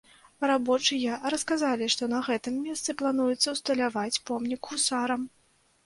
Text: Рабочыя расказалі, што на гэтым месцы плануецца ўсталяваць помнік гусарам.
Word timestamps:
Рабочыя 0.51 1.19
расказалі, 1.33 1.91
што 1.95 2.09
на 2.15 2.23
гэтым 2.29 2.59
месцы 2.65 2.99
плануецца 3.05 3.47
ўсталяваць 3.57 4.21
помнік 4.33 4.61
гусарам. 4.77 5.33